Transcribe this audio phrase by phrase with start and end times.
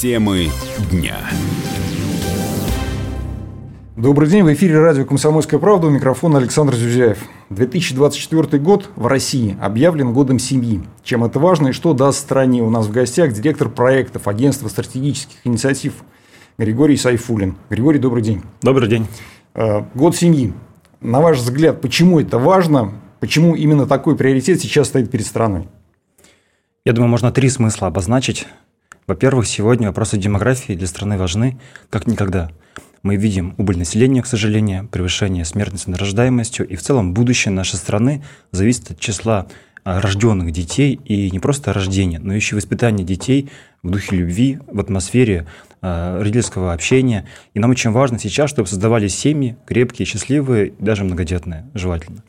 [0.00, 0.48] Темы
[0.90, 1.18] дня.
[3.98, 7.18] Добрый день, в эфире радио «Комсомольская правда», у микрофона Александр Зюзяев.
[7.50, 10.80] 2024 год в России объявлен годом семьи.
[11.04, 12.62] Чем это важно и что даст стране?
[12.62, 15.92] У нас в гостях директор проектов Агентства стратегических инициатив
[16.56, 17.56] Григорий Сайфулин.
[17.68, 18.40] Григорий, добрый день.
[18.62, 19.06] Добрый день.
[19.54, 20.54] Э, год семьи.
[21.02, 22.94] На ваш взгляд, почему это важно?
[23.20, 25.68] Почему именно такой приоритет сейчас стоит перед страной?
[26.86, 28.46] Я думаю, можно три смысла обозначить.
[29.10, 31.58] Во-первых, сегодня вопросы демографии для страны важны
[31.90, 32.52] как никогда.
[33.02, 37.74] Мы видим убыль населения, к сожалению, превышение смертности над рождаемостью, и в целом будущее нашей
[37.74, 39.48] страны зависит от числа
[39.82, 43.50] а, рожденных детей, и не просто рождения, но еще и воспитания детей
[43.82, 45.48] в духе любви, в атмосфере
[45.82, 47.26] э, родительского общения.
[47.52, 52.22] И нам очень важно сейчас, чтобы создавались семьи крепкие, счастливые, даже многодетные, желательно.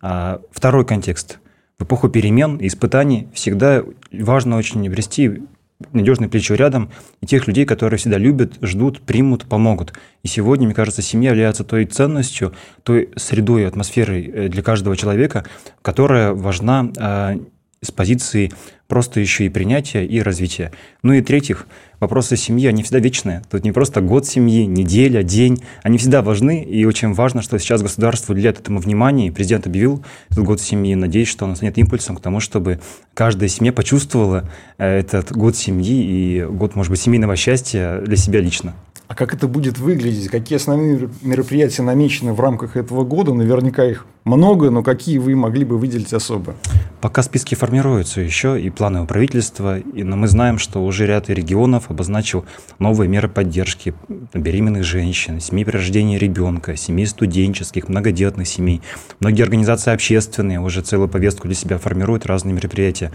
[0.00, 1.38] А, второй контекст.
[1.78, 5.42] В эпоху перемен и испытаний всегда важно очень обрести
[5.92, 9.92] надежное плечо рядом и тех людей, которые всегда любят, ждут, примут, помогут.
[10.22, 15.44] И сегодня, мне кажется, семья является той ценностью, той средой, атмосферой э, для каждого человека,
[15.82, 17.38] которая важна э,
[17.84, 18.50] с позиции
[18.88, 20.72] просто еще и принятия и развития.
[21.02, 21.66] Ну и третьих,
[22.00, 23.42] вопросы семьи, они всегда вечные.
[23.50, 25.62] Тут не просто год семьи, неделя, день.
[25.82, 29.32] Они всегда важны, и очень важно, что сейчас государство уделяет этому внимание.
[29.32, 30.94] Президент объявил этот год семьи.
[30.94, 32.80] Надеюсь, что он станет импульсом к тому, чтобы
[33.14, 34.48] каждая семья почувствовала
[34.78, 38.74] э, этот год семьи и год, может быть, семейного счастья для себя лично.
[39.06, 40.28] А как это будет выглядеть?
[40.28, 43.34] Какие основные мероприятия намечены в рамках этого года?
[43.34, 46.54] Наверняка их много, но какие вы могли бы выделить особо?
[47.00, 51.28] Пока списки формируются еще и планы у правительства, и, но мы знаем, что уже ряд
[51.28, 52.46] регионов обозначил
[52.78, 53.94] новые меры поддержки
[54.32, 58.80] беременных женщин, семей при рождении ребенка, семей студенческих, многодетных семей.
[59.20, 63.12] Многие организации общественные уже целую повестку для себя формируют, разные мероприятия.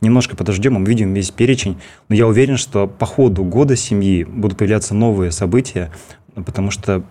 [0.00, 1.76] Немножко подождем, мы видим весь перечень,
[2.08, 5.92] но я уверен, что по ходу года семьи будут появляться новые события,
[6.34, 7.04] потому что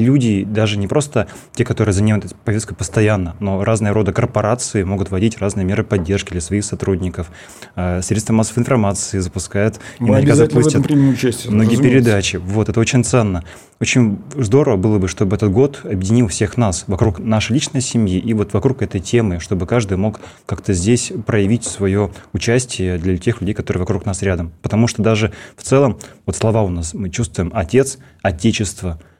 [0.00, 5.10] люди, даже не просто те, которые занимают этой повесткой постоянно, но разные рода корпорации могут
[5.10, 7.30] вводить разные меры поддержки для своих сотрудников.
[7.76, 12.36] Э, средства массовой информации запускают Мы наверняка запустят участие, многие передачи.
[12.36, 13.44] Вот, это очень ценно.
[13.80, 18.32] Очень здорово было бы, чтобы этот год объединил всех нас вокруг нашей личной семьи и
[18.32, 23.54] вот вокруг этой темы, чтобы каждый мог как-то здесь проявить свое участие для тех людей,
[23.54, 24.52] которые вокруг нас рядом.
[24.62, 29.00] Потому что даже в целом, вот слова у нас, мы чувствуем отец, отечество–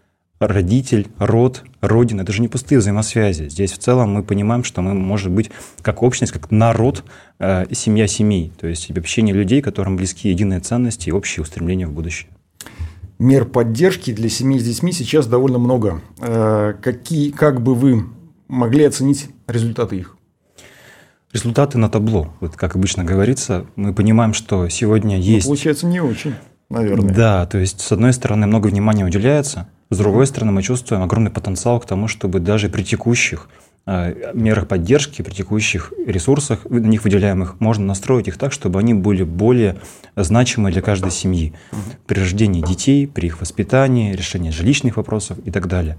[0.49, 2.23] родитель, род, родина.
[2.23, 3.49] Это же не пустые взаимосвязи.
[3.49, 5.51] Здесь в целом мы понимаем, что мы, может быть,
[5.83, 7.05] как общность, как народ,
[7.39, 8.53] э, семья семей.
[8.61, 12.29] То есть общение людей, которым близки единые ценности и общие устремления в будущее.
[13.19, 16.01] Мер поддержки для семей с детьми сейчас довольно много.
[16.21, 18.05] Э, какие, как бы вы
[18.49, 20.17] могли оценить результаты их?
[21.33, 22.35] Результаты на табло.
[22.41, 25.47] Вот как обычно говорится, мы понимаем, что сегодня ну, есть...
[25.47, 26.35] Ну, получается, не очень,
[26.73, 27.15] наверное.
[27.15, 31.31] Да, то есть, с одной стороны, много внимания уделяется, с другой стороны, мы чувствуем огромный
[31.31, 33.51] потенциал к тому, чтобы даже при текущих
[33.85, 38.95] э, мерах поддержки, при текущих ресурсах, на них выделяемых, можно настроить их так, чтобы они
[38.95, 39.77] были более
[40.17, 41.53] значимы для каждой семьи.
[42.07, 45.99] При рождении детей, при их воспитании, решении жилищных вопросов и так далее.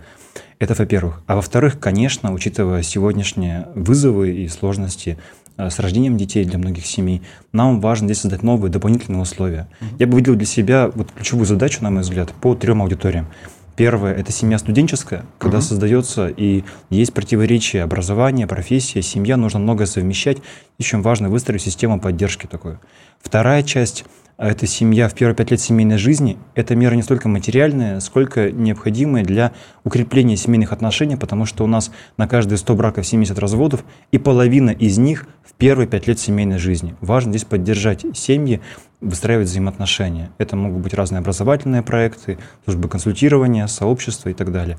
[0.58, 1.22] Это во-первых.
[1.28, 5.20] А во-вторых, конечно, учитывая сегодняшние вызовы и сложности
[5.58, 7.22] с рождением детей для многих семей,
[7.52, 9.68] нам важно здесь создать новые дополнительные условия.
[10.00, 13.28] Я бы выделил для себя вот ключевую задачу, на мой взгляд, по трем аудиториям.
[13.76, 15.66] Первое– это семья студенческая, когда угу.
[15.66, 20.38] создается и есть противоречие образования, профессия, семья, нужно многое совмещать.
[20.78, 22.80] Еще важно выстроить систему поддержки такую.
[23.20, 24.06] Вторая часть
[24.38, 29.24] это семья в первые пять лет семейной жизни, это мера не столько материальная, сколько необходимая
[29.24, 34.18] для укрепления семейных отношений, потому что у нас на каждые 100 браков 70 разводов, и
[34.18, 36.96] половина из них в первые пять лет семейной жизни.
[37.00, 38.62] Важно здесь поддержать семьи,
[39.02, 40.32] выстраивать взаимоотношения.
[40.38, 44.78] Это могут быть разные образовательные проекты, службы консультирования, сообщества и так далее.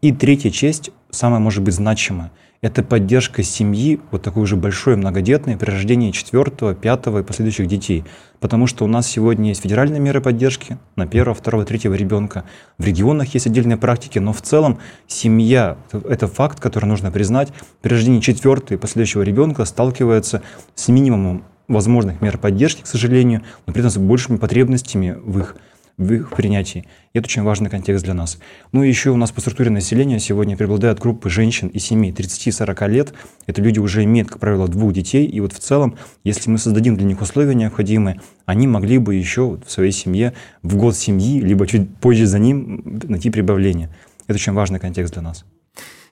[0.00, 2.32] И третья часть, самая, может быть, значимая–
[2.66, 8.02] это поддержка семьи, вот такой уже большой, многодетной, при рождении четвертого, пятого и последующих детей.
[8.40, 12.42] Потому что у нас сегодня есть федеральные меры поддержки на первого, второго, третьего ребенка.
[12.76, 17.52] В регионах есть отдельные практики, но в целом семья– это факт, который нужно признать.
[17.82, 20.42] При рождении четвертого и последующего ребенка сталкивается
[20.74, 25.56] с минимумом возможных мер поддержки, к сожалению, но при этом с большими потребностями в их
[25.98, 26.84] в их принятии.
[27.12, 28.38] И это очень важный контекст для нас.
[28.72, 32.88] Ну и еще у нас по структуре населения сегодня преобладают группы женщин и семей 30-40
[32.88, 33.14] лет.
[33.46, 35.26] Это люди уже имеют, как правило, двух детей.
[35.26, 39.58] И вот в целом, если мы создадим для них условия необходимые, они могли бы еще
[39.64, 43.90] в своей семье в год семьи, либо чуть позже за ним найти прибавление.
[44.26, 45.44] Это очень важный контекст для нас.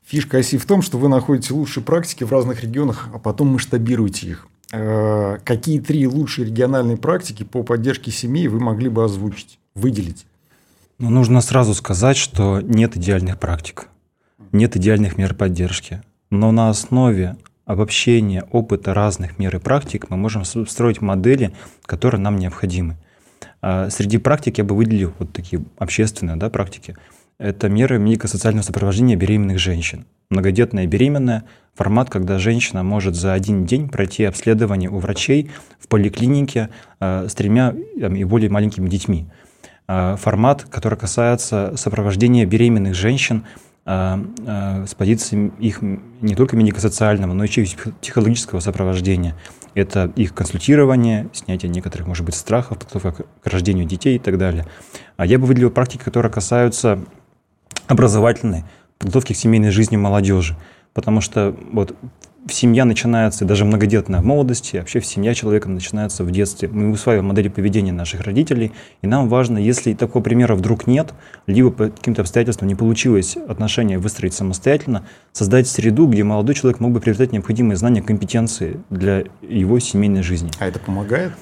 [0.06, 4.28] Фишка оси в том, что вы находите лучшие практики в разных регионах, а потом масштабируете
[4.28, 4.48] их.
[4.72, 10.26] Э, какие три лучшие региональные практики по поддержке семей вы могли бы озвучить, выделить?
[10.98, 13.88] Ну, нужно сразу сказать, что нет идеальных практик,
[14.52, 16.02] нет идеальных мер поддержки.
[16.30, 21.52] Но на основе обобщения опыта разных мер и практик мы можем строить модели,
[21.86, 22.96] которые нам необходимы.
[23.60, 26.96] А среди практик я бы выделил вот такие общественные да, практики.
[27.38, 30.06] Это меры медико-социального сопровождения беременных женщин.
[30.30, 31.44] Многодетная беременная–
[31.74, 37.34] формат, когда женщина может за один день пройти обследование у врачей в поликлинике э, с
[37.34, 39.26] тремя и более маленькими детьми.
[39.86, 43.44] Э, формат, который касается сопровождения беременных женщин
[43.84, 49.36] э, э, с позиции их не только медико-социального, но и психологического сопровождения.
[49.74, 54.66] Это их консультирование, снятие некоторых, может быть, страхов, подготовка к рождению детей и так далее.
[55.18, 57.00] А я бы выделил практики, которые касаются
[57.86, 58.64] образовательной
[58.98, 60.56] подготовки к семейной жизни молодежи.
[60.94, 61.94] Потому что вот
[62.48, 66.68] семья начинается, даже многодетная в молодости, вообще семья человека начинается в детстве.
[66.68, 71.14] Мы усваиваем модели поведения наших родителей, и нам важно, если такого примера вдруг нет,
[71.46, 76.92] либо по каким-то обстоятельствам не получилось отношения выстроить самостоятельно, создать среду, где молодой человек мог
[76.92, 80.50] бы приобретать необходимые знания, компетенции для его семейной жизни.
[80.58, 81.32] А это помогает?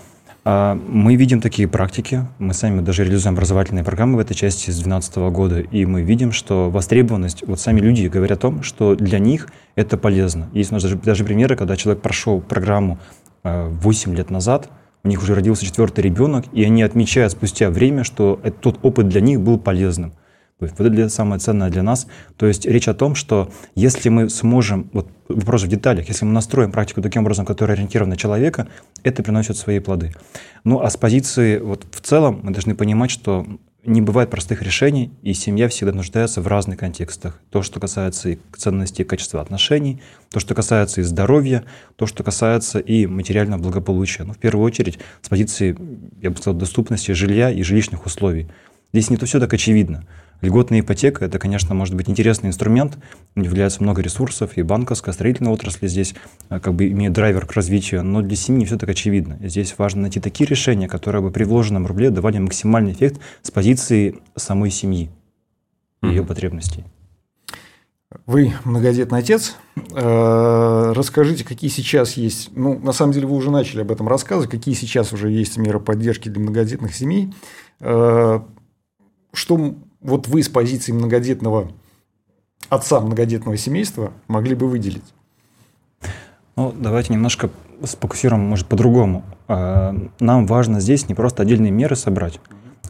[0.45, 2.27] А, мы видим такие практики.
[2.39, 5.61] Мы сами даже реализуем образовательные программы в этой части с 2012 года.
[5.61, 9.97] И мы видим, что востребованность, вот сами люди говорят о том, что для них это
[9.97, 10.49] полезно.
[10.53, 12.99] Есть у нас даже, даже примеры, когда человек прошел программу
[13.45, 14.71] 8 а, лет назад,
[15.05, 19.21] у них уже родился четвертый ребенок, и они отмечают спустя время, что тот опыт для
[19.21, 20.13] них был полезным.
[20.71, 22.07] Вот это самое ценное для нас.
[22.37, 26.33] То есть речь о том, что если мы сможем, вот вопрос в деталях, если мы
[26.33, 28.69] настроим практику таким образом, которая ориентирована на человека,
[29.03, 30.15] это приносит свои плоды.
[30.65, 33.47] Ну а с позиции вот в целом мы должны понимать, что
[33.85, 37.41] не бывает простых решений, и семья всегда нуждается в разных контекстах.
[37.51, 40.01] То, что касается и ценности и качества отношений,
[40.31, 41.65] то, что касается и здоровья,
[41.97, 44.23] то, что касается и материального благополучия.
[44.23, 45.77] Ну, в первую очередь, с позиции,
[46.21, 48.47] я бы сказал, доступности жилья и жилищных условий.
[48.93, 50.05] Здесь не то все так очевидно.
[50.43, 52.99] Льготная ипотека– это, конечно, может быть интересный инструмент,
[53.37, 56.15] является много ресурсов, и банковская, строительная отрасль здесь
[56.51, 59.39] э, как бы имеет драйвер к развитию, но для семьи все так очевидно.
[59.41, 64.19] Здесь важно найти такие решения, которые бы при вложенном рубле давали максимальный эффект с позиции
[64.35, 65.11] самой семьи
[66.03, 66.85] и ее потребностей.
[68.27, 69.55] Вы многодетный отец.
[69.95, 74.51] Э, расскажите, какие сейчас есть, ну, на самом деле вы уже начали об этом рассказывать,
[74.51, 77.33] какие сейчас уже есть меры поддержки для многодетных семей.
[77.79, 78.41] Э,
[79.33, 81.71] что вот вы с позиции многодетного
[82.69, 85.15] отца многодетного семейства могли бы выделить?
[86.57, 87.51] Ну, давайте немножко
[87.83, 89.25] сфокусируем, может, по-другому.
[89.49, 92.41] А, нам важно здесь не просто отдельные меры собрать,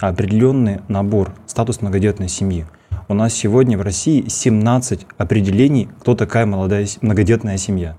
[0.00, 2.67] а определенный набор, статус многодетной семьи.
[3.09, 7.97] У нас сегодня в России 17 определений, кто такая молодая многодетная семья.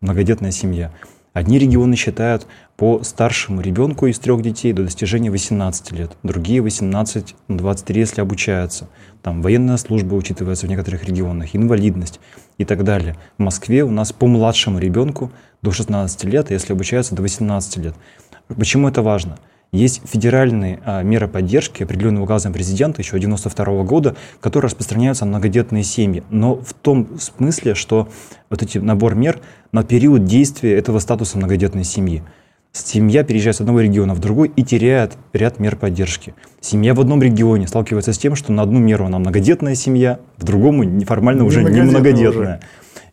[0.00, 0.92] Многодетная семья.
[1.34, 2.46] Одни регионы считают
[2.76, 7.34] по старшему ребенку из трех детей до достижения 18 лет, другие 18-23,
[7.88, 8.88] если обучаются.
[9.20, 12.20] Там военная служба учитывается в некоторых регионах, инвалидность
[12.56, 13.16] и так далее.
[13.36, 17.78] В Москве у нас по младшему ребенку до 16 лет, а если обучаются до 18
[17.78, 17.96] лет.
[18.46, 19.36] Почему это важно?
[19.74, 25.82] Есть федеральные а, меры поддержки, определенные указом президента еще 92 года, которые распространяются на многодетные
[25.82, 26.22] семьи.
[26.30, 28.08] Но в том смысле, что
[28.50, 29.40] вот эти набор мер
[29.72, 32.22] на период действия этого статуса многодетной семьи.
[32.70, 36.36] Семья переезжает с одного региона в другой и теряет ряд мер поддержки.
[36.60, 40.44] Семья в одном регионе сталкивается с тем, что на одну меру она многодетная семья, в
[40.44, 42.58] другому неформально не уже не многодетная.
[42.58, 42.60] Уже.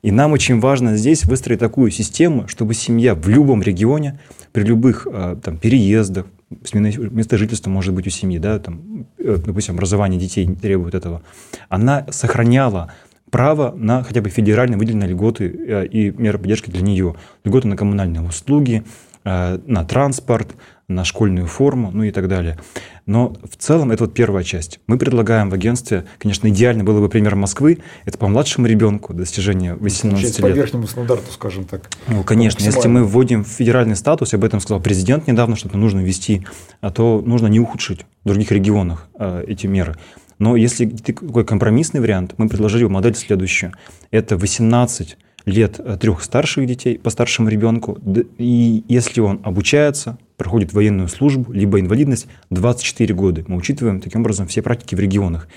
[0.03, 4.19] И нам очень важно здесь выстроить такую систему, чтобы семья в любом регионе,
[4.51, 6.27] при любых а, там, переездах,
[6.74, 11.22] место жительства может быть у семьи, да, там, э, допустим, образование детей не требует этого,
[11.70, 12.93] она сохраняла
[13.29, 17.15] право на хотя бы федерально выделенные льготы э, и меры поддержки для нее.
[17.43, 18.84] Льготы на коммунальные услуги,
[19.24, 20.55] э, на транспорт,
[20.95, 22.57] на школьную форму, ну и так далее.
[23.05, 24.79] Но в целом это вот первая часть.
[24.88, 29.75] Мы предлагаем в агентстве, конечно, идеально было бы пример Москвы, это по младшему ребенку достижения
[29.75, 30.38] 18 лет.
[30.41, 31.89] по верхнему стандарту, скажем так.
[32.07, 35.77] Ну, конечно, если мы вводим федеральный статус, я об этом сказал президент недавно, что это
[35.77, 36.45] нужно ввести,
[36.79, 39.95] а то нужно не ухудшить в других регионах э, эти меры.
[40.39, 43.74] Но если такой компромиссный вариант, мы предложили модель следующую.
[44.10, 47.98] Это 18 лет э, трех старших детей по старшему ребенку,
[48.38, 53.43] и если он обучается, проходит военную службу, либо инвалидность, 24 года.
[53.48, 55.48] Мы учитываем таким образом все практики в регионах.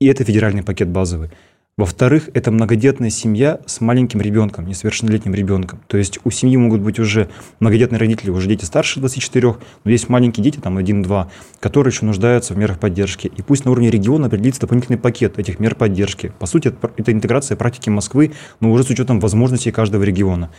[0.00, 1.30] И это федеральный пакет базовый.
[1.78, 5.78] Во-вторых, это многодетная семья с маленьким ребенком, несовершеннолетним ребенком.
[5.88, 7.28] То есть у семьи могут быть уже
[7.60, 11.26] многодетные родители, уже дети старше 24, но есть маленькие дети, там 1-2,
[11.60, 13.30] которые еще нуждаются в мерах поддержки.
[13.36, 16.32] И пусть на уровне региона определится дополнительный пакет этих мер поддержки.
[16.38, 20.50] По сути, это интеграция практики Москвы, но уже с учетом возможностей каждого региона.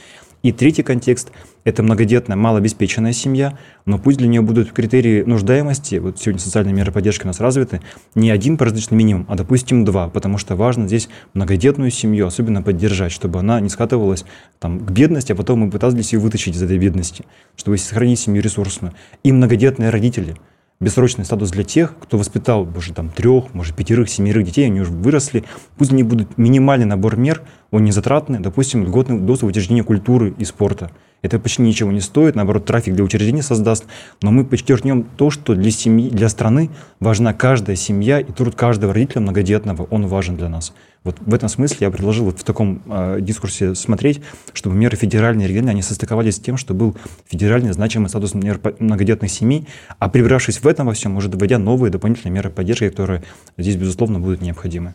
[0.44, 1.32] И третий контекст–
[1.64, 6.92] это многодетная, малообеспеченная семья, но пусть для нее будут критерии нуждаемости, вот сегодня социальные меры
[6.92, 7.82] поддержки у нас развиты,
[8.14, 13.12] не один прожиточный минимум, а, допустим, два, потому что важно здесь многодетную семью особенно поддержать,
[13.12, 14.26] чтобы она не скатывалась
[14.60, 17.26] там, к бедности, а потом мы пытались ее вытащить из этой бедности,
[17.56, 18.94] чтобы сохранить семью ресурсную.
[19.24, 20.36] И многодетные родители–
[20.80, 24.92] бессрочный статус для тех, кто воспитал уже там трех, может пятерых, семерых детей, они уже
[24.92, 25.44] выросли.
[25.78, 27.42] Пусть они будут минимальный набор мер,
[27.72, 30.92] он не затратный, допустим, льготный доступ в учреждения культуры и спорта.
[31.24, 33.86] Это почти ничего не стоит, наоборот, трафик для учреждений создаст.
[34.22, 36.70] Но мы подчеркнем то, что для семьи, для страны
[37.00, 40.74] важна каждая семья и труд каждого родителя многодетного, он важен для нас.
[41.04, 44.22] Вот в этом смысле я предложил вот в таком э, дискурсе смотреть,
[44.54, 46.96] чтобы меры федеральные и региональные, они состыковались с тем, что был
[47.26, 49.68] федеральный значимый статус мер многодетных семей,
[50.00, 53.24] а прибравшись в этом во всем, уже вводя новые дополнительные меры поддержки, которые
[53.58, 54.94] здесь, безусловно, будут необходимы.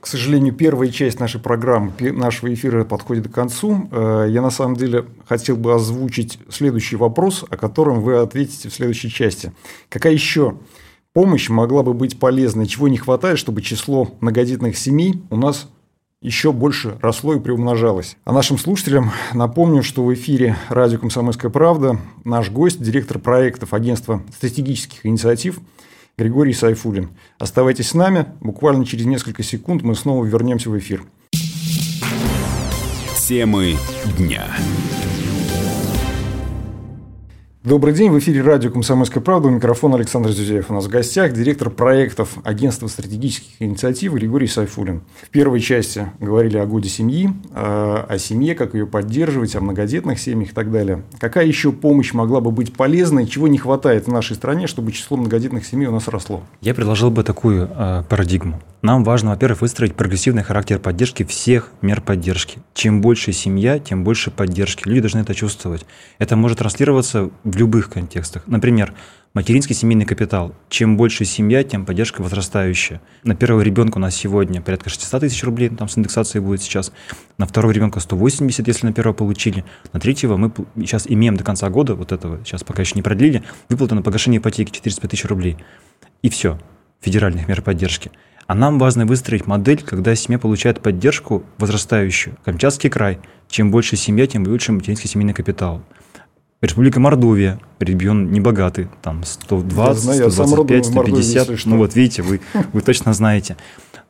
[0.00, 3.88] К сожалению, первая часть нашей программы, нашего эфира подходит к концу.
[3.92, 8.74] Э, я на самом деле хотел бы озвучить следующий вопрос, о котором вы ответите в
[8.74, 9.52] следующей части.
[9.90, 10.56] Какая еще
[11.12, 15.68] помощь могла бы быть полезной, чего не хватает, чтобы число многодетных семей у нас
[16.22, 18.16] еще больше росло и приумножалось.
[18.24, 24.22] А нашим слушателям напомню, что в эфире радио «Комсомольская правда» наш гость, директор проектов агентства
[24.34, 25.60] стратегических инициатив
[26.20, 27.08] Григорий Сайфулин.
[27.38, 31.04] Оставайтесь с нами, буквально через несколько секунд мы снова вернемся в эфир.
[33.26, 33.76] Темы
[34.18, 34.44] дня.
[37.62, 40.70] Добрый день, в эфире радио «Комсомольская правда», у микрофона Александр Зюзеев.
[40.70, 45.02] У нас в гостях директор проектов Агентства стратегических инициатив Григорий Сайфулин.
[45.24, 50.52] В первой части говорили о годе семьи, о семье, как ее поддерживать, о многодетных семьях
[50.52, 51.02] и так далее.
[51.18, 55.18] Какая еще помощь могла бы быть полезной, чего не хватает в нашей стране, чтобы число
[55.18, 56.42] многодетных семей у нас росло?
[56.62, 58.58] Я предложил бы такую э, парадигму.
[58.80, 62.60] Нам важно, во-первых, выстроить прогрессивный характер поддержки всех мер поддержки.
[62.72, 64.88] Чем больше семья, тем больше поддержки.
[64.88, 65.84] Люди должны это чувствовать.
[66.18, 68.46] Это может транслироваться в любых контекстах.
[68.46, 68.94] Например,
[69.34, 70.54] материнский семейный капитал.
[70.68, 73.00] Чем больше семья, тем поддержка возрастающая.
[73.22, 76.92] На первого ребенка у нас сегодня порядка 600 тысяч рублей, там с индексацией будет сейчас.
[77.38, 79.64] На второго ребенка 180, если на первого получили.
[79.92, 83.42] На третьего мы сейчас имеем до конца года, вот этого сейчас пока еще не продлили,
[83.68, 85.56] выплата на погашение ипотеки 405 тысяч рублей.
[86.22, 86.58] И все.
[87.00, 88.10] Федеральных мер поддержки.
[88.46, 92.36] А нам важно выстроить модель, когда семья получает поддержку возрастающую.
[92.44, 93.20] Камчатский край.
[93.48, 95.82] Чем больше семья, тем лучше материнский семейный капитал.
[96.62, 101.64] Республика Мордовия, регион небогатый, там 120, знаю, 125, 150.
[101.64, 102.42] Ну вот видите, вы,
[102.74, 103.56] вы точно знаете.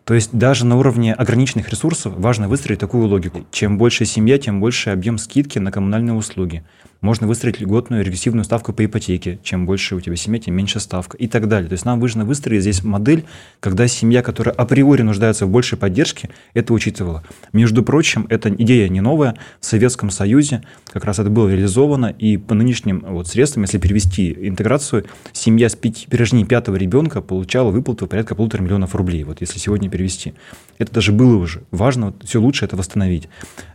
[0.05, 3.47] То есть даже на уровне ограниченных ресурсов важно выстроить такую логику.
[3.53, 6.65] Чем больше семья, тем больше объем скидки на коммунальные услуги.
[7.01, 9.39] Можно выстроить льготную регрессивную ставку по ипотеке.
[9.43, 11.69] Чем больше у тебя семья, тем меньше ставка и так далее.
[11.69, 13.25] То есть нам важно выстроить здесь модель,
[13.59, 17.25] когда семья, которая априори нуждается в большей поддержке, это учитывала.
[17.55, 19.37] Между прочим, эта идея не новая.
[19.61, 24.37] В Советском Союзе как раз это было реализовано, и по нынешним вот средствам, если перевести
[24.49, 29.41] интеграцию, семья с пяти, при рождении пятого ребенка получала выплату порядка полутора миллионов рублей, вот
[29.41, 30.35] если сегодня перевести.
[30.79, 31.63] Это даже было уже.
[31.71, 33.29] Важно, вот, все лучше это восстановить.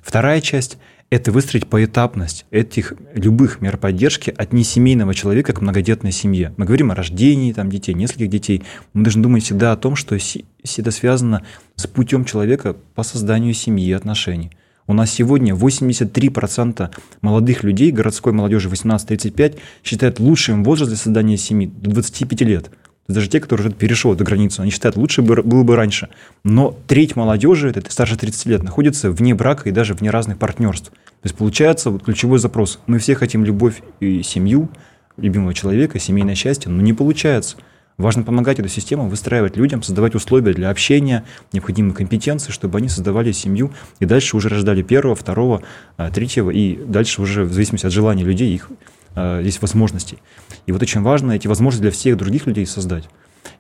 [0.04, 0.78] Вторая часть–
[1.10, 6.54] это выстроить поэтапность этих любых мер поддержки от несемейного человека к многодетной семье.
[6.58, 8.64] Мы говорим о рождении там, детей, нескольких детей.
[8.94, 11.44] Мы должны думать всегда о том, что это связано
[11.76, 14.52] с путем человека по созданию семьи и отношений.
[14.88, 21.68] У нас сегодня 83% молодых людей, городской молодежи 18-35, считают лучшим возраст для создания семьи
[21.68, 22.72] до 25 лет–
[23.08, 26.10] даже те, которые уже перешел эту границу, они считают, лучше было бы раньше.
[26.44, 30.90] Но треть молодежи, это старше 30 лет, находится вне брака и даже вне разных партнерств.
[30.90, 32.80] То есть получается вот ключевой запрос.
[32.88, 34.70] Мы все хотим любовь и семью,
[35.18, 37.58] любимого человека, семейное счастье, но не получается.
[37.98, 43.32] Важно помогать эту систему выстраивать людям, создавать условия для общения, необходимые компетенции, чтобы они создавали
[43.32, 45.62] семью и дальше уже рождали первого, второго,
[45.96, 48.70] а, третьего, и дальше уже в зависимости от желания людей их
[49.16, 50.18] э, есть возможностей.
[50.66, 53.10] И вот очень важно эти возможности для всех других людей создать.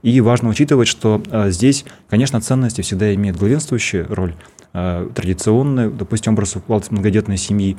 [0.01, 4.35] И важно учитывать, что э, здесь, конечно, ценности всегда имеют главенствующую роль.
[4.73, 6.55] Э, традиционная, допустим, образ
[6.91, 7.77] многодетной семьи,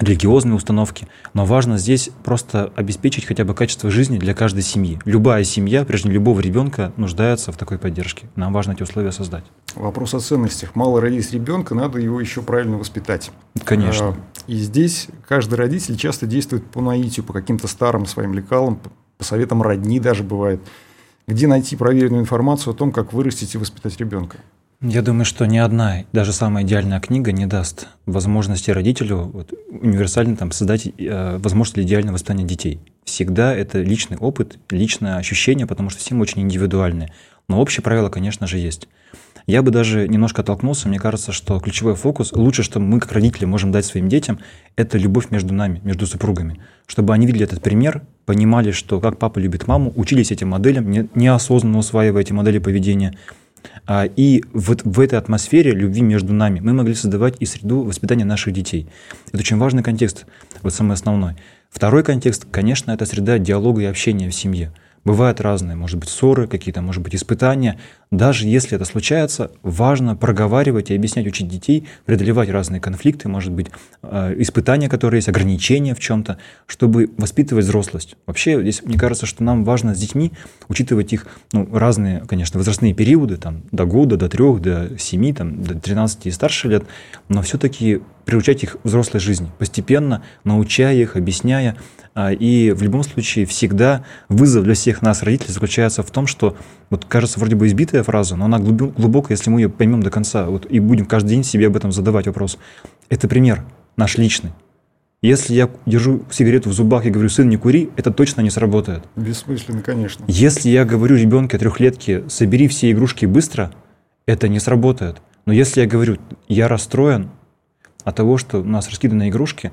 [0.00, 4.98] религиозные установки, но важно здесь просто обеспечить хотя бы качество жизни для каждой семьи.
[5.04, 8.28] Любая семья, прежде любого ребенка, нуждается в такой поддержке.
[8.36, 9.44] Нам важно эти условия создать.
[9.74, 10.74] Вопрос о ценностях.
[10.74, 13.30] Мало родить ребенка, надо его еще правильно воспитать.
[13.64, 14.08] Конечно.
[14.08, 14.16] А,
[14.46, 18.80] и здесь каждый родитель часто действует по наитию, по каким-то старым своим лекалам,
[19.18, 20.60] по советам родни даже бывает.
[21.26, 24.38] Где найти проверенную информацию о том, как вырастить и воспитать ребенка?
[24.82, 30.36] Я думаю, что ни одна, даже самая идеальная книга не даст возможности родителю вот, универсально
[30.36, 32.80] там, создать э, возможность для идеального воспитания детей.
[33.04, 37.10] Всегда это личный опыт, личное ощущение, потому что все мы очень индивидуальны.
[37.48, 38.86] Но общие правила, конечно же, есть.
[39.46, 40.88] Я бы даже немножко оттолкнулся.
[40.88, 44.40] Мне кажется, что ключевой фокус, лучше, что мы как родители можем дать своим детям,
[44.74, 46.60] это любовь между нами, между супругами.
[46.86, 51.78] Чтобы они видели этот пример, понимали, что как папа любит маму, учились этим моделям, неосознанно
[51.78, 53.14] усваивая эти модели поведения.
[53.86, 58.24] А, и вот в этой атмосфере любви между нами мы могли создавать и среду воспитания
[58.24, 58.88] наших детей.
[59.28, 60.26] Это очень важный контекст,
[60.62, 61.34] вот самый основной.
[61.70, 64.72] Второй контекст, конечно, это среда диалога и общения в семье–
[65.06, 67.78] Бывают разные, может быть, ссоры, какие-то, может быть, испытания.
[68.10, 73.68] Даже если это случается, важно проговаривать и объяснять, учить детей, преодолевать разные конфликты, может быть,
[74.02, 78.16] э, испытания, которые есть, ограничения в чем-то, чтобы воспитывать взрослость.
[78.26, 80.32] Вообще, здесь мне кажется, что нам важно с детьми
[80.66, 85.62] учитывать их ну, разные, конечно, возрастные периоды, там, до года, до трех, до семи, там,
[85.62, 86.84] до 13 и старше лет,
[87.28, 91.76] но все-таки приучать их к взрослой жизни, постепенно научая их, объясняя,
[92.14, 96.56] а, и в любом случае всегда вызов для всех нас, родителей, заключается в том, что,
[96.90, 100.46] вот кажется, вроде бы избитая фраза, но она глубокая, если мы ее поймем до конца,
[100.46, 102.58] вот, и будем каждый день себе об этом задавать вопрос.
[103.08, 103.64] Это пример
[103.96, 104.50] наш личный.
[105.22, 109.04] Если я держу сигарету в зубах и говорю, сын, не кури, это точно не сработает.
[109.14, 110.24] Бессмысленно, конечно.
[110.28, 113.72] Если я говорю ребенке трехлетки, собери все игрушки быстро,
[114.26, 115.22] это не сработает.
[115.46, 116.18] Но если я говорю,
[116.48, 117.30] я расстроен
[118.06, 119.72] от того, что у нас раскиданы игрушки,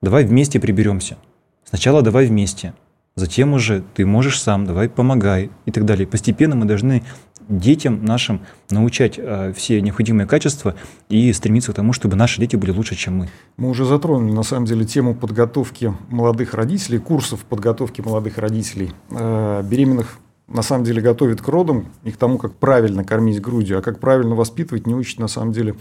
[0.00, 1.18] давай вместе приберемся.
[1.64, 2.74] Сначала давай вместе,
[3.16, 6.06] затем уже ты можешь сам, давай помогай и так далее.
[6.06, 7.02] Постепенно мы должны
[7.48, 10.76] детям нашим научать э, все необходимые качества
[11.08, 13.28] и стремиться к тому, чтобы наши дети были лучше, чем мы.
[13.56, 18.92] Мы уже затронули, на самом деле, тему подготовки молодых родителей, курсов подготовки молодых родителей.
[19.10, 23.78] Э, беременных на самом деле готовят к родам и к тому, как правильно кормить грудью,
[23.78, 25.74] а как правильно воспитывать, не учит на самом деле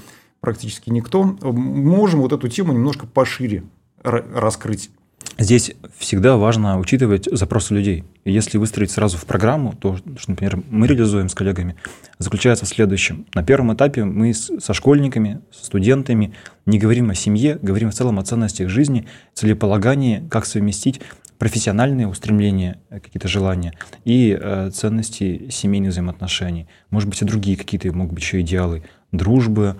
[0.45, 1.23] практически никто.
[1.41, 3.63] Можем вот эту тему немножко пошире
[4.03, 4.91] раскрыть.
[5.37, 8.03] Здесь всегда важно учитывать запросы людей.
[8.23, 11.75] И если выстроить сразу в программу, то, что, например, мы реализуем с коллегами,
[12.19, 13.25] заключается в следующем.
[13.33, 16.33] На первом этапе мы со школьниками, со студентами
[16.65, 21.01] не говорим о семье, говорим в целом о ценностях жизни, целеполагании, как совместить
[21.37, 23.73] профессиональные устремления, э, какие-то желания
[24.05, 26.67] и э, ценности семейных взаимоотношений.
[26.91, 29.75] Может быть, и другие какие-то могут быть еще идеалы дружбы,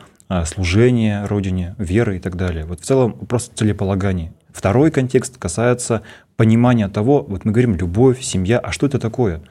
[0.46, 2.66] служения Родине, веры и так далее.
[2.66, 6.02] Вот в целом просто целеполагание– Второй контекст касается
[6.38, 9.42] понимания того, вот мы говорим любовь, семья, а что это такое?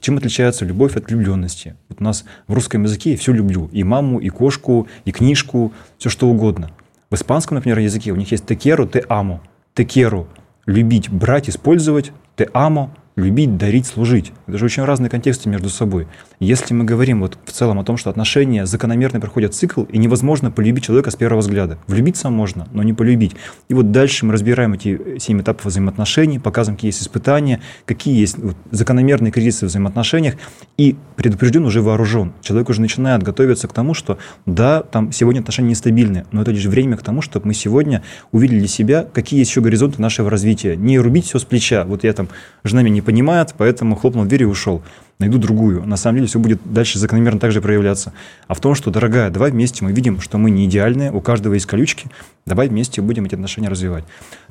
[0.00, 1.76] Чем отличается любовь от влюбленности?
[1.90, 3.68] Вот у нас в русском языке я все люблю.
[3.72, 6.70] И маму, и кошку, и книжку, все что угодно.
[7.10, 9.42] В испанском, например, языке у них есть текеру, те амо.
[9.74, 10.28] Текеру–
[10.66, 12.12] любить, брать, использовать.
[12.36, 14.32] Те амо любить, дарить, служить.
[14.46, 16.06] Это же очень разные контексты между собой.
[16.40, 20.50] Если мы говорим вот в целом о том, что отношения закономерно проходят цикл, и невозможно
[20.50, 21.78] полюбить человека с первого взгляда.
[21.86, 23.36] Влюбиться можно, но не полюбить.
[23.68, 28.38] И вот дальше мы разбираем эти семь этапов взаимоотношений, показываем, какие есть испытания, какие есть
[28.38, 30.36] вот, закономерные кризисы в взаимоотношениях,
[30.76, 32.32] и предупрежден уже вооружен.
[32.40, 36.66] Человек уже начинает готовиться к тому, что да, там сегодня отношения нестабильны, но это лишь
[36.66, 38.02] время к тому, чтобы мы сегодня
[38.32, 40.76] увидели себя, какие есть еще горизонты нашего развития.
[40.76, 41.84] Не рубить все с плеча.
[41.84, 42.28] Вот я там,
[42.64, 44.82] жена меня не понимает, поэтому хлопнул дверь и ушел.
[45.18, 45.82] Найду другую.
[45.86, 48.12] На самом деле все будет дальше закономерно так же проявляться.
[48.48, 51.54] А в том, что, дорогая, давай вместе мы видим, что мы не идеальные, у каждого
[51.54, 52.08] есть колючки,
[52.44, 54.04] давай вместе будем эти отношения развивать.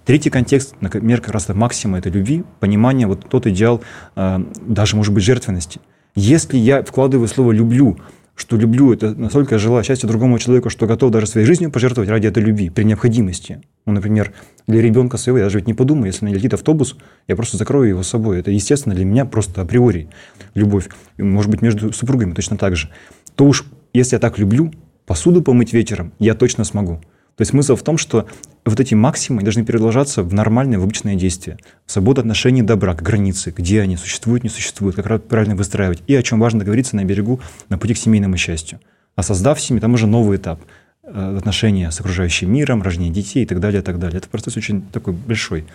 [0.06, 3.84] Третий контекст, например, как раз максима этой любви, понимание, вот тот идеал,
[4.16, 5.80] э, даже, может быть, жертвенности.
[6.16, 8.00] Если я вкладываю слово «люблю»,
[8.38, 12.28] что люблю, это настолько желаю счастья другому человеку, что готов даже своей жизнью пожертвовать ради
[12.28, 13.62] этой любви, при необходимости.
[13.88, 14.32] Ну, например,
[14.68, 16.96] для ребенка своего я даже ведь не подумаю, если на летит автобус,
[17.28, 18.40] я просто закрою его с собой.
[18.40, 20.10] Это, естественно, для меня просто априори
[20.54, 20.88] любовь.
[21.18, 22.90] Может быть, между супругами точно так же.
[23.34, 24.72] То уж, если я так люблю,
[25.08, 27.02] посуду помыть вечером я точно смогу.
[27.38, 28.26] То есть смысл в том, что
[28.66, 31.60] вот эти максимы должны переложаться в нормальные, в обычные действия.
[31.86, 36.02] Свобода отношений до брака, границы, где они существуют, не существуют, как правильно выстраивать.
[36.08, 38.80] И о чем важно договориться на берегу на пути к семейному счастью.
[39.16, 40.60] А создав семью, там уже новый этап
[41.04, 44.18] э, отношения с окружающим миром, рождение детей и так далее, и так далее.
[44.18, 45.68] Это процесс очень такой большой.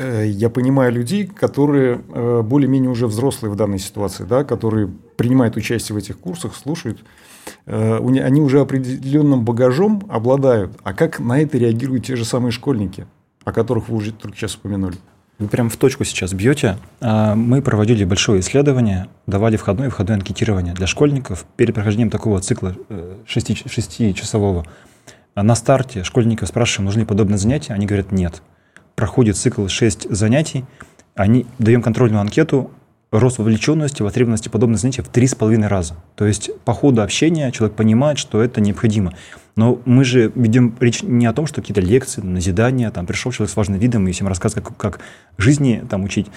[0.00, 5.56] Э, я понимаю людей, которые э, более-менее уже взрослые в данной ситуации, да, которые принимают
[5.56, 7.00] участие в этих курсах, слушают
[7.66, 10.72] Э, они уже определенным багажом обладают.
[10.82, 13.06] А как на это реагируют те же самые школьники,
[13.44, 14.96] о которых вы уже только сейчас упомянули?
[15.38, 16.76] Вы прям в точку сейчас бьете.
[17.00, 22.74] Мы проводили большое исследование, давали входное и входное анкетирование для школьников перед прохождением такого цикла
[23.24, 24.66] шестичасового.
[25.34, 28.42] На старте школьников спрашиваем, нужны ли подобные занятия, они говорят нет.
[28.94, 30.64] Проходит цикл 6 занятий,
[31.14, 32.70] они даем контрольную анкету,
[33.10, 35.94] рост вовлеченности, востребованности подобных занятий в три с половиной раза.
[36.14, 39.14] То есть по ходу общения человек понимает, что это необходимо.
[39.56, 43.52] Но мы же ведем речь не о том, что какие-то лекции, назидания, там пришел человек
[43.52, 45.00] с важным видом и всем рассказывает, как, как
[45.38, 46.28] жизни там учить.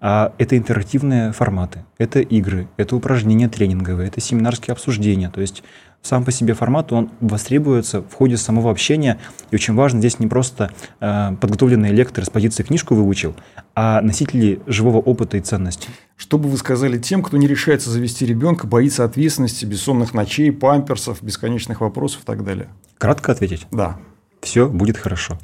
[0.00, 5.30] А это интерактивные форматы, это игры, это упражнения тренинговые, это семинарские обсуждения.
[5.30, 5.62] То есть
[6.02, 9.18] сам по себе формат, он востребуется в ходе самого общения.
[9.50, 13.34] И очень важно здесь не просто э, подготовленный лектор с позиции книжку выучил,
[13.74, 15.88] а носители живого опыта и ценностей.
[16.16, 21.22] Что бы вы сказали тем, кто не решается завести ребенка, боится ответственности, бессонных ночей, памперсов,
[21.22, 22.68] бесконечных вопросов и так далее?
[22.98, 23.66] Кратко ответить?
[23.70, 23.98] Да.
[24.40, 25.38] Все будет хорошо.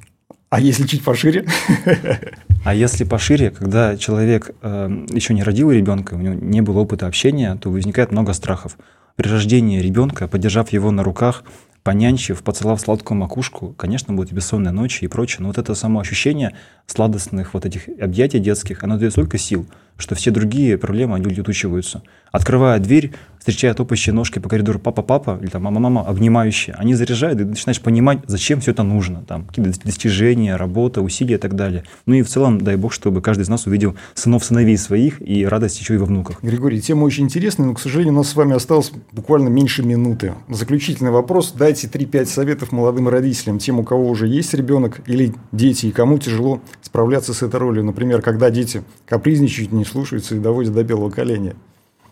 [0.48, 1.46] А если чуть пошире?
[2.64, 7.08] А если пошире, когда человек э, еще не родил ребенка, у него не было опыта
[7.08, 8.78] общения, то возникает много страхов.
[9.16, 11.44] При рождении ребенка, поддержав его на руках,
[11.82, 15.38] понянчив, поцеловав сладкую макушку, конечно, будет бессонная ночь и прочее.
[15.40, 16.54] Но вот это само ощущение
[16.86, 19.66] сладостных вот этих объятий детских, оно дает столько сил,
[19.98, 22.02] что все другие проблемы, они улетучиваются.
[22.32, 27.44] Открывая дверь, встречая топающие ножки по коридору папа-папа или там мама-мама, обнимающие, они заряжают, и
[27.44, 29.22] начинаешь понимать, зачем все это нужно.
[29.26, 31.84] Там какие-то достижения, работа, усилия и так далее.
[32.06, 35.80] Ну и в целом, дай бог, чтобы каждый из нас увидел сынов-сыновей своих и радость
[35.80, 36.38] еще и во внуках.
[36.42, 40.34] Григорий, тема очень интересная, но, к сожалению, у нас с вами осталось буквально меньше минуты.
[40.48, 41.52] Заключительный вопрос.
[41.52, 46.18] Дайте 3-5 советов молодым родителям, тем, у кого уже есть ребенок или дети, и кому
[46.18, 47.84] тяжело справляться с этой ролью.
[47.84, 51.54] Например, когда дети капризничают, не слушаются и доводят до белого коленя.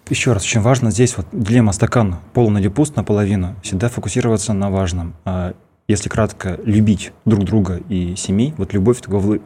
[0.09, 4.69] Еще раз, очень важно здесь вот дилемма стакан полный или пуст наполовину, всегда фокусироваться на
[4.69, 5.15] важном.
[5.25, 5.55] А
[5.87, 9.41] если кратко, любить друг друга и семей, вот любовь– это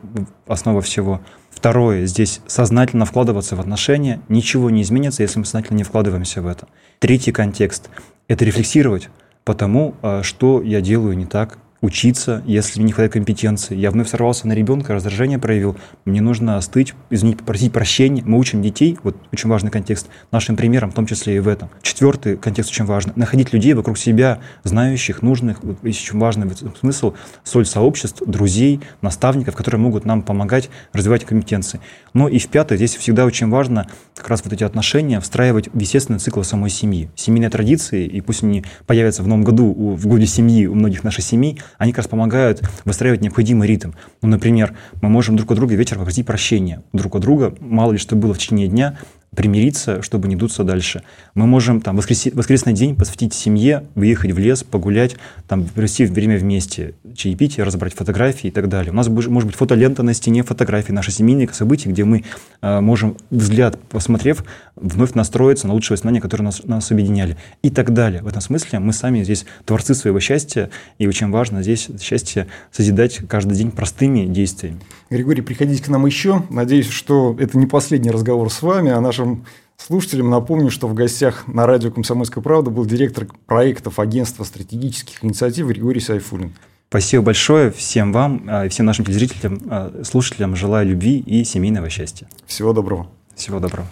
[0.47, 1.21] основа всего.
[1.51, 6.47] Второе, здесь сознательно вкладываться в отношения, ничего не изменится, если мы сознательно не вкладываемся в
[6.47, 6.67] это.
[6.99, 7.91] Третий контекст–
[8.29, 9.11] это рефлексировать
[9.45, 13.77] по тому, а, что я делаю не так, учиться, если не хватает компетенции.
[13.77, 15.77] Я вновь сорвался на ребенка, раздражение проявил.
[16.07, 18.23] Мне нужно остыть, извинить, попросить прощения.
[18.25, 21.69] Мы учим детей, вот очень важный контекст, нашим примером, в том числе и в этом.
[21.83, 23.13] Четвертый контекст очень важный.
[23.17, 25.63] Находить людей вокруг себя, знающих, нужных.
[25.63, 27.13] Вот очень важный смысл,
[27.45, 31.81] соль сообществ, друзей, наставников, которые могут нам помогать развивать компетенции.
[32.15, 35.79] Но и в пятое, здесь всегда очень важно как раз вот эти отношения встраивать в
[35.79, 37.11] естественный цикл самой семьи.
[37.15, 41.25] Семейные традиции, и пусть они появятся в новом году, в годе семьи у многих наших
[41.25, 43.93] семей, они как раз помогают выстраивать необходимый ритм.
[44.23, 47.99] Ну, например, мы можем друг у друга вечером попросить прощения друг у друга, мало ли
[47.99, 48.99] что было в течение дня,
[49.35, 51.03] примириться, чтобы не дуться дальше.
[51.35, 52.27] Мы можем там воскрес...
[52.33, 55.17] воскресный день посвятить семье, выехать в лес, погулять,
[55.49, 58.93] там провести время вместе, чаепитие, разобрать фотографии и так далее.
[58.93, 62.25] У нас может быть фотолента на стене фотографий наших семейных событий, где мы
[62.63, 64.45] э, можем, взгляд посмотрев,
[64.77, 68.23] вновь настроиться на лучшие воспоминания, которые нас, нас объединяли и так далее.
[68.23, 73.21] В этом смысле мы сами здесь творцы своего счастья, и очень важно здесь счастье созидать
[73.29, 74.81] каждый день простыми действиями.
[75.11, 76.43] Григорий, приходите к нам еще.
[76.51, 80.95] Надеюсь, что это не последний разговор с вами, а нашим нашим слушателям напомню, что в
[80.95, 86.53] гостях на радио «Комсомольская правда» был директор проектов агентства стратегических инициатив Григорий Сайфулин.
[86.89, 90.55] Спасибо большое всем вам, а, и всем нашим телезрителям, а, слушателям.
[90.55, 92.29] Желаю любви и семейного счастья.
[92.47, 93.09] Всего доброго.
[93.35, 93.89] Всего доброго.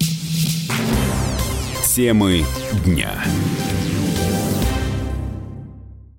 [1.94, 2.44] Темы
[2.84, 3.10] дня.